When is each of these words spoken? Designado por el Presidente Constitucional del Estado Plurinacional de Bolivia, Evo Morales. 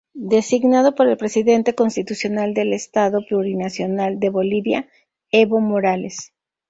Designado 0.15 0.95
por 0.95 1.07
el 1.07 1.15
Presidente 1.15 1.75
Constitucional 1.75 2.55
del 2.55 2.73
Estado 2.73 3.23
Plurinacional 3.23 4.19
de 4.19 4.29
Bolivia, 4.29 4.89
Evo 5.29 5.59
Morales. 5.59 6.33